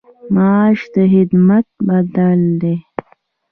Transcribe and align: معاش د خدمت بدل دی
معاش 0.33 0.79
د 0.93 0.95
خدمت 1.13 1.67
بدل 1.87 2.41
دی 2.61 2.75